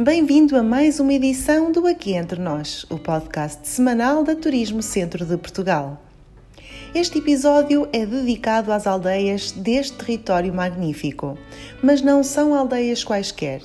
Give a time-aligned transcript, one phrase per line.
[0.00, 5.26] Bem-vindo a mais uma edição do Aqui Entre Nós, o podcast semanal da Turismo Centro
[5.26, 6.00] de Portugal.
[6.94, 11.36] Este episódio é dedicado às aldeias deste território magnífico,
[11.82, 13.60] mas não são aldeias quaisquer.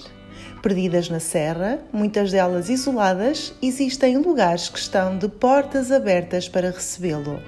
[0.64, 7.40] Perdidas na serra, muitas delas isoladas, existem lugares que estão de portas abertas para recebê-lo.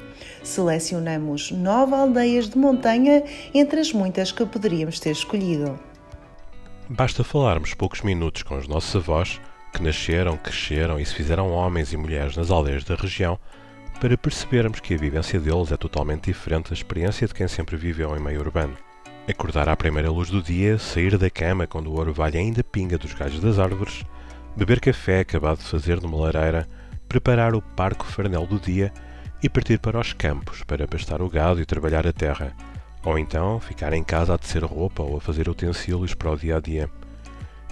[0.44, 5.95] Selecionamos nove aldeias de montanha entre as muitas que poderíamos ter escolhido.
[6.90, 9.42] Basta falarmos poucos minutos com os nossos avós,
[9.74, 13.40] que nasceram, cresceram e se fizeram homens e mulheres nas aldeias da região,
[14.00, 18.16] para percebermos que a vivência deles é totalmente diferente da experiência de quem sempre viveu
[18.16, 18.78] em meio urbano.
[19.28, 23.16] Acordar à primeira luz do dia, sair da cama quando o orvalho ainda pinga dos
[23.16, 24.04] galhos das árvores,
[24.56, 26.70] beber café acabado de fazer numa lareira,
[27.10, 28.94] preparar o parco farnel do dia
[29.42, 32.56] e partir para os campos para pastar o gado e trabalhar a terra,
[33.06, 36.58] ou então ficar em casa a tecer roupa ou a fazer utensílios para o dia
[36.58, 36.90] a dia.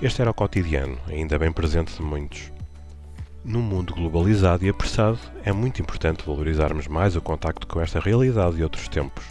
[0.02, 2.52] Este era o cotidiano, ainda bem presente de muitos.
[3.44, 8.56] Num mundo globalizado e apressado, é muito importante valorizarmos mais o contacto com esta realidade
[8.56, 9.26] de outros tempos.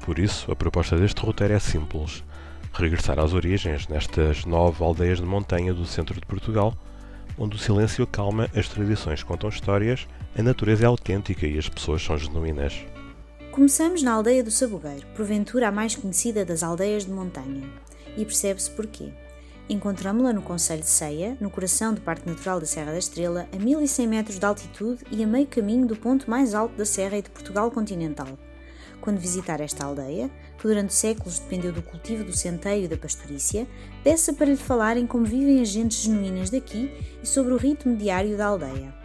[0.00, 2.22] Por isso, a proposta deste roteiro é simples:
[2.72, 6.74] regressar às origens nestas nove aldeias de montanha do centro de Portugal,
[7.38, 12.02] onde o silêncio acalma, as tradições contam histórias, a natureza é autêntica e as pessoas
[12.02, 12.84] são genuínas.
[13.56, 17.66] Começamos na aldeia do Sabugueiro, porventura a mais conhecida das aldeias de montanha,
[18.14, 19.14] e percebe-se porquê.
[19.66, 23.56] Encontramos-la no Conselho de Ceia, no coração do Parque Natural da Serra da Estrela, a
[23.56, 27.22] 1100 metros de altitude e a meio caminho do ponto mais alto da Serra e
[27.22, 28.28] de Portugal continental.
[29.00, 33.66] Quando visitar esta aldeia, que durante séculos dependeu do cultivo do centeio e da pastorícia,
[34.04, 38.36] peça para lhe falarem como vivem as gentes genuínas daqui e sobre o ritmo diário
[38.36, 38.95] da aldeia.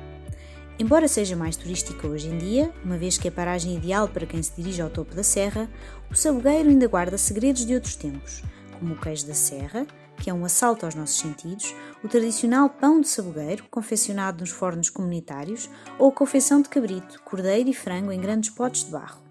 [0.82, 4.26] Embora seja mais turística hoje em dia, uma vez que é a paragem ideal para
[4.26, 5.70] quem se dirige ao topo da serra,
[6.10, 8.42] o sabugueiro ainda guarda segredos de outros tempos,
[8.80, 9.86] como o queijo da serra,
[10.18, 14.90] que é um assalto aos nossos sentidos, o tradicional pão de sabugueiro, confeccionado nos fornos
[14.90, 19.22] comunitários, ou a confeição de cabrito, cordeiro e frango em grandes potes de barro.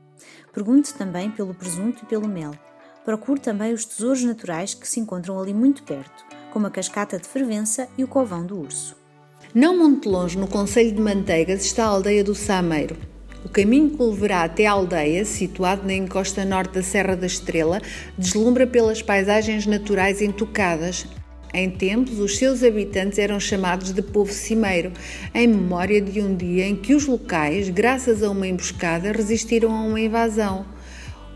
[0.52, 2.52] Pergunte também pelo presunto e pelo mel.
[3.04, 7.26] Procure também os tesouros naturais que se encontram ali muito perto, como a cascata de
[7.26, 9.00] fervença e o covão do urso.
[9.52, 12.96] Não muito longe, no Conselho de Manteigas, está a aldeia do Sameiro.
[13.44, 17.26] O caminho que o levará até a aldeia, situado na encosta norte da Serra da
[17.26, 17.82] Estrela,
[18.16, 21.04] deslumbra pelas paisagens naturais intocadas.
[21.52, 24.92] Em tempos, os seus habitantes eram chamados de povo cimeiro,
[25.34, 29.82] em memória de um dia em que os locais, graças a uma emboscada, resistiram a
[29.82, 30.64] uma invasão.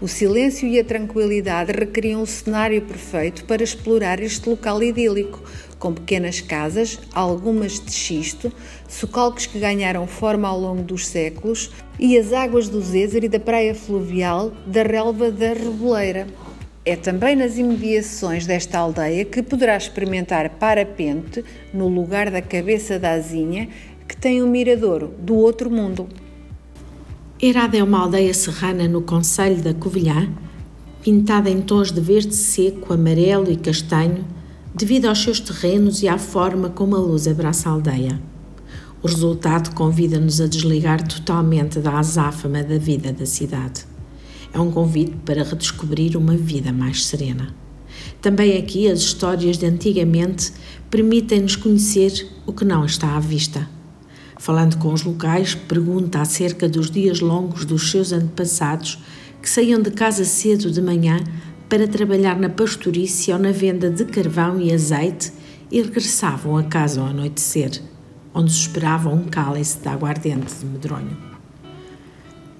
[0.04, 5.42] O silêncio e a tranquilidade requeriam um cenário perfeito para explorar este local idílico,
[5.78, 8.52] com pequenas casas, algumas de xisto,
[8.86, 13.40] socalcos que ganharam forma ao longo dos séculos e as águas do Zézer e da
[13.40, 16.26] praia fluvial da relva da Reboleira.
[16.84, 23.12] É também nas imediações desta aldeia que poderá experimentar parapente no lugar da cabeça da
[23.12, 23.70] azinha
[24.06, 26.06] que tem o um miradouro do outro mundo.
[27.42, 30.32] Herada é uma aldeia serrana no Conselho da Covilhã,
[31.02, 34.24] pintada em tons de verde seco, amarelo e castanho,
[34.72, 38.22] devido aos seus terrenos e à forma como a luz abraça a aldeia.
[39.02, 43.84] O resultado convida-nos a desligar totalmente da azáfama da vida da cidade.
[44.52, 47.52] É um convite para redescobrir uma vida mais serena.
[48.22, 50.52] Também aqui as histórias de antigamente
[50.88, 53.73] permitem-nos conhecer o que não está à vista.
[54.44, 59.02] Falando com os locais, pergunta acerca dos dias longos dos seus antepassados
[59.40, 61.18] que saíam de casa cedo de manhã
[61.66, 65.32] para trabalhar na pastorícia ou na venda de carvão e azeite
[65.70, 67.80] e regressavam a casa ao anoitecer,
[68.34, 71.16] onde os esperava um cálice de aguardente de medronho.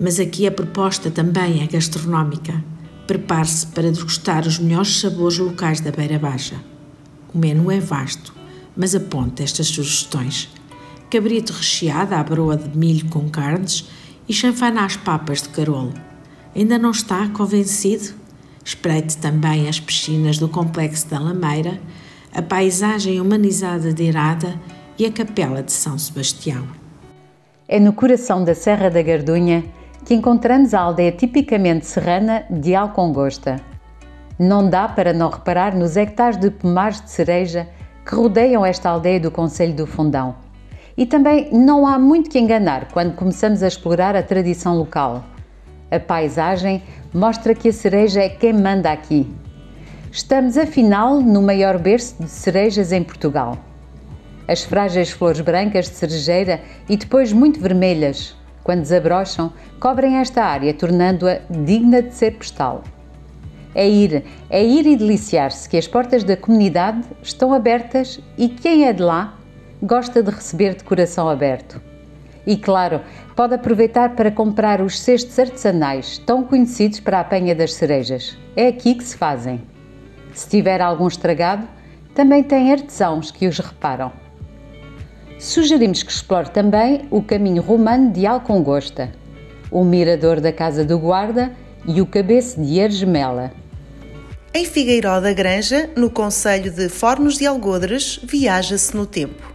[0.00, 2.64] Mas aqui a proposta também é gastronómica.
[3.06, 6.56] Prepare-se para degustar os melhores sabores locais da Beira Baixa.
[7.34, 8.32] O menu é vasto,
[8.74, 10.48] mas aponta estas sugestões.
[11.14, 13.88] Cabrito recheado à broa de milho com carnes
[14.28, 15.94] e chanfana às papas de carolo.
[16.56, 18.16] Ainda não está convencido?
[18.64, 21.80] Espreite também as piscinas do Complexo da Lameira,
[22.34, 24.60] a paisagem humanizada de Irada
[24.98, 26.66] e a Capela de São Sebastião.
[27.68, 29.64] É no coração da Serra da Gardunha
[30.04, 33.60] que encontramos a aldeia tipicamente serrana de Alcongosta.
[34.36, 37.68] Não dá para não reparar nos hectares de pomares de cereja
[38.04, 40.42] que rodeiam esta aldeia do Conselho do Fundão.
[40.96, 45.24] E também não há muito que enganar quando começamos a explorar a tradição local.
[45.90, 46.82] A paisagem
[47.12, 49.28] mostra que a cereja é quem manda aqui.
[50.10, 53.58] Estamos, afinal, no maior berço de cerejas em Portugal.
[54.46, 60.72] As frágeis flores brancas de cerejeira e depois muito vermelhas, quando desabrocham, cobrem esta área,
[60.72, 62.84] tornando-a digna de ser postal.
[63.74, 68.86] É ir, é ir e deliciar-se que as portas da comunidade estão abertas e quem
[68.86, 69.36] é de lá
[69.84, 71.80] gosta de receber de coração aberto.
[72.46, 73.02] E claro,
[73.36, 78.36] pode aproveitar para comprar os cestos artesanais tão conhecidos para a apanha das cerejas.
[78.56, 79.62] É aqui que se fazem.
[80.32, 81.68] Se tiver algum estragado,
[82.14, 84.10] também tem artesãos que os reparam.
[85.38, 89.12] Sugerimos que explore também o caminho romano de Alcongosta,
[89.70, 91.52] o mirador da Casa do Guarda
[91.86, 93.52] e o cabeço de Ergemela.
[94.54, 99.53] Em Figueiró da Granja, no Conselho de Fornos de Algodres, viaja-se no tempo.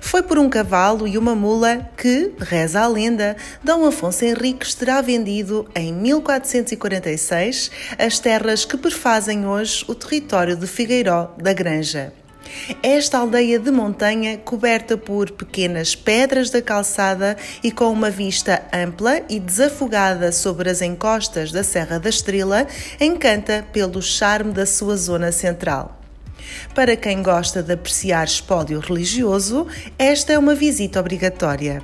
[0.00, 5.00] Foi por um cavalo e uma mula que, reza a lenda, Dom Afonso Henriques terá
[5.00, 12.12] vendido em 1446 as terras que perfazem hoje o território de Figueiró da Granja.
[12.82, 19.20] Esta aldeia de montanha, coberta por pequenas pedras da calçada e com uma vista ampla
[19.28, 22.66] e desafogada sobre as encostas da Serra da Estrela,
[23.00, 25.95] encanta pelo charme da sua zona central.
[26.74, 29.66] Para quem gosta de apreciar espólio religioso,
[29.98, 31.82] esta é uma visita obrigatória.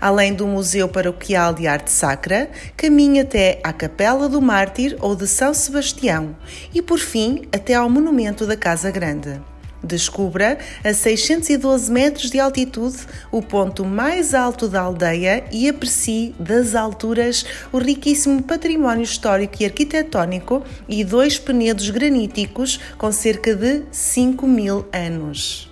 [0.00, 5.26] Além do Museu Paroquial de Arte Sacra, caminha até à Capela do Mártir ou de
[5.26, 6.36] São Sebastião
[6.74, 9.40] e, por fim, até ao Monumento da Casa Grande.
[9.82, 12.98] Descubra, a 612 metros de altitude,
[13.32, 19.64] o ponto mais alto da aldeia e aprecie das alturas o riquíssimo património histórico e
[19.64, 25.70] arquitetónico e dois penedos graníticos com cerca de 5 mil anos.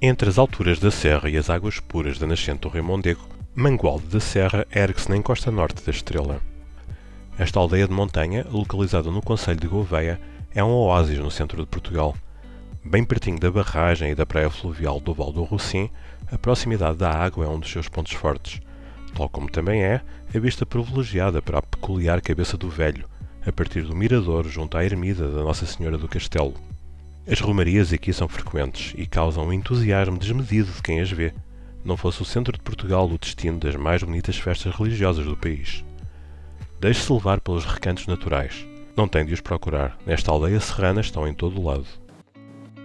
[0.00, 4.06] Entre as alturas da serra e as águas puras da nascente do Rio Mondego, Mangualde
[4.06, 6.40] da Serra ergue-se na encosta norte da Estrela.
[7.36, 10.20] Esta aldeia de montanha, localizada no Conselho de Gouveia,
[10.54, 12.14] é um oásis no centro de Portugal–
[12.84, 15.90] Bem pertinho da barragem e da praia fluvial do Val do Rocim,
[16.30, 18.60] a proximidade da água é um dos seus pontos fortes,
[19.14, 20.00] tal como também é
[20.32, 23.06] a vista privilegiada para a peculiar cabeça do velho,
[23.44, 26.54] a partir do mirador junto à ermida da Nossa Senhora do Castelo.
[27.26, 31.34] As romarias aqui são frequentes e causam um entusiasmo desmedido de quem as vê.
[31.84, 35.84] Não fosse o centro de Portugal o destino das mais bonitas festas religiosas do país.
[36.80, 38.64] Deixe-se levar pelos recantos naturais.
[38.96, 39.98] Não tem de os procurar.
[40.06, 41.86] Nesta aldeia serrana estão em todo o lado.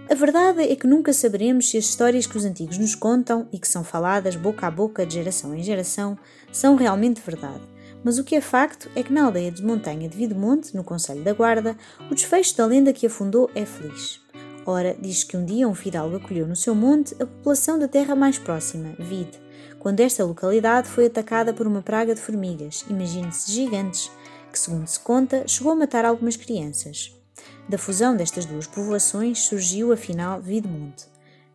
[0.08, 3.58] A verdade é que nunca saberemos se as histórias que os antigos nos contam e
[3.58, 6.18] que são faladas boca a boca de geração em geração
[6.52, 7.62] são realmente verdade.
[8.04, 11.24] Mas o que é facto é que na aldeia de Montanha de Videmonte, no Conselho
[11.24, 11.74] da Guarda,
[12.10, 14.20] o desfecho da lenda que afundou é feliz.
[14.66, 18.14] Ora, diz que um dia um fidalgo acolheu no seu monte a população da terra
[18.14, 19.40] mais próxima, Vide,
[19.78, 24.10] quando esta localidade foi atacada por uma praga de formigas, imagine-se gigantes,
[24.52, 27.23] que, segundo se conta, chegou a matar algumas crianças.
[27.68, 31.06] Da fusão destas duas povoações surgiu afinal Videmonte.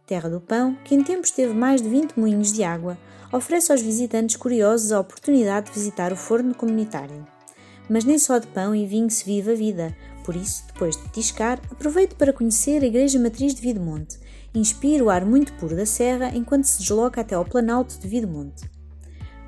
[0.06, 2.98] Terra do Pão, que em tempos teve mais de 20 moinhos de água,
[3.32, 7.28] oferece aos visitantes curiosos a oportunidade de visitar o forno comunitário.
[7.88, 11.04] Mas nem só de pão e vinho se vive a vida, por isso, depois de
[11.04, 14.20] petiscar, aproveite para conhecer a Igreja Matriz de Videmonte.
[14.54, 18.70] Inspire o ar muito puro da serra enquanto se desloca até ao Planalto de Videmonte.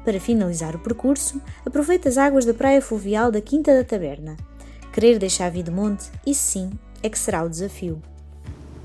[0.03, 4.35] Para finalizar o percurso, aproveite as águas da praia fluvial da Quinta da Taberna,
[4.93, 6.69] Querer deixar Videmonte, isso sim,
[7.01, 8.01] é que será o desafio.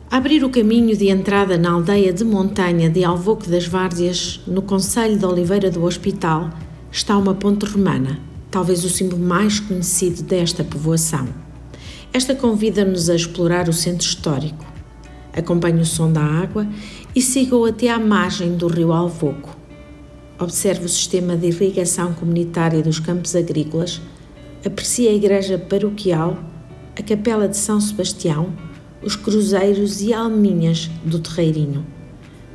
[0.08, 5.18] Abrir o caminho de entrada na aldeia de montanha de Alvoque das Várzeas, no Conselho
[5.18, 6.50] de Oliveira do Hospital,
[6.92, 8.20] está uma ponte romana,
[8.52, 11.26] talvez o símbolo mais conhecido desta povoação.
[12.12, 14.64] Esta convida-nos a explorar o centro histórico.
[15.32, 16.68] Acompanhe o som da água
[17.16, 19.56] e siga-o até à margem do rio Alvoco.
[20.38, 24.00] Observe o sistema de irrigação comunitária dos campos agrícolas
[24.66, 26.38] aprecia a igreja paroquial,
[26.98, 28.52] a capela de São Sebastião,
[29.00, 31.86] os cruzeiros e alminhas do terreirinho.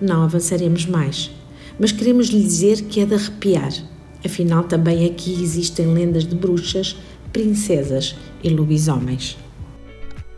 [0.02, 1.32] Não avançaremos mais,
[1.80, 3.72] mas queremos lhe dizer que é de arrepiar.
[4.26, 6.98] Afinal, também aqui existem lendas de bruxas,
[7.32, 9.38] princesas e lobisomens.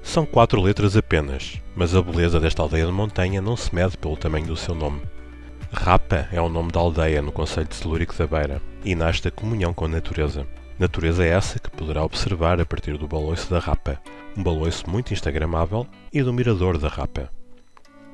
[0.04, 4.16] São quatro letras apenas, mas a beleza desta aldeia de montanha não se mede pelo
[4.16, 5.02] tamanho do seu nome.
[5.72, 9.32] Rapa é o nome da aldeia no Conselho de Celúrico da Beira e nasce da
[9.32, 10.46] comunhão com a natureza.
[10.84, 13.98] Natureza é essa que poderá observar a partir do baloiço da Rapa,
[14.36, 17.30] um baloiço muito instagramável, e do mirador da Rapa.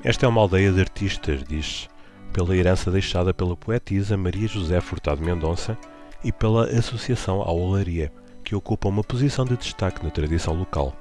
[0.03, 1.89] Esta é uma aldeia de artistas, diz
[2.31, 5.75] pela herança deixada pela poetisa Maria José Furtado Mendonça
[6.23, 8.11] e pela Associação à Olaria,
[8.43, 10.93] que ocupa uma posição de destaque na tradição local.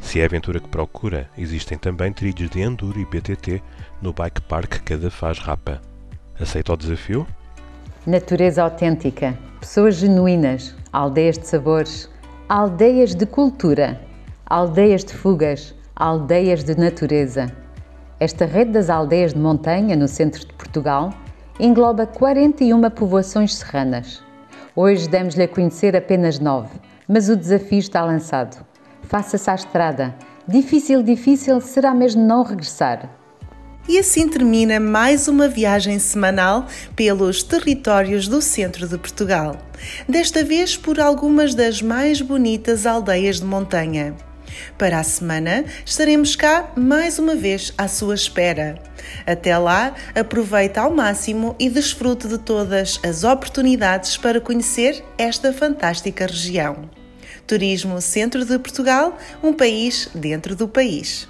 [0.00, 3.62] Se é a aventura que procura, existem também trilhos de Enduro e BTT
[4.00, 5.82] no Bike Park Cadafaz Rapa.
[6.40, 7.26] Aceita o desafio?
[8.06, 12.10] Natureza autêntica, pessoas genuínas, aldeias de sabores,
[12.46, 13.98] aldeias de cultura,
[14.44, 17.50] aldeias de fugas, aldeias de natureza.
[18.20, 21.14] Esta rede das aldeias de montanha no centro de Portugal
[21.58, 24.22] engloba 41 povoações serranas.
[24.76, 26.78] Hoje demos-lhe a conhecer apenas nove,
[27.08, 28.62] mas o desafio está lançado.
[29.04, 30.14] Faça-se à estrada.
[30.46, 33.08] Difícil, difícil será mesmo não regressar.
[33.86, 39.58] E assim termina mais uma viagem semanal pelos territórios do centro de Portugal.
[40.08, 44.14] Desta vez por algumas das mais bonitas aldeias de montanha.
[44.78, 48.78] Para a semana estaremos cá mais uma vez à sua espera.
[49.26, 56.26] Até lá, aproveite ao máximo e desfrute de todas as oportunidades para conhecer esta fantástica
[56.26, 56.88] região.
[57.46, 61.28] Turismo Centro de Portugal, um país dentro do país.